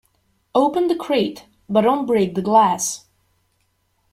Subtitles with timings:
[0.55, 3.05] Open the crate but don't break the glass.